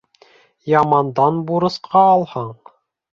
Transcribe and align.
Ямандан 0.77 1.37
бурысҡа 1.51 2.01
алһаң 2.15 2.49